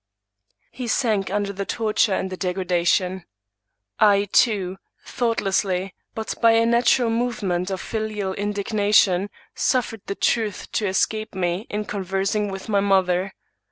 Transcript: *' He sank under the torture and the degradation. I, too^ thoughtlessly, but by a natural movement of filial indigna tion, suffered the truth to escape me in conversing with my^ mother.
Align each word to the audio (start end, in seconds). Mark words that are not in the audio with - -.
*' 0.35 0.71
He 0.71 0.87
sank 0.87 1.29
under 1.29 1.53
the 1.53 1.63
torture 1.63 2.15
and 2.15 2.31
the 2.31 2.35
degradation. 2.35 3.23
I, 3.99 4.27
too^ 4.33 4.77
thoughtlessly, 5.05 5.93
but 6.15 6.33
by 6.41 6.53
a 6.53 6.65
natural 6.65 7.11
movement 7.11 7.69
of 7.69 7.79
filial 7.81 8.33
indigna 8.33 8.95
tion, 8.95 9.29
suffered 9.53 10.01
the 10.07 10.15
truth 10.15 10.71
to 10.71 10.87
escape 10.87 11.35
me 11.35 11.67
in 11.69 11.85
conversing 11.85 12.47
with 12.49 12.65
my^ 12.65 12.81
mother. 12.81 13.35